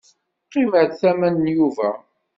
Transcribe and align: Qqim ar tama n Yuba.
Qqim 0.45 0.71
ar 0.79 0.87
tama 0.99 1.29
n 1.31 1.43
Yuba. 1.55 1.89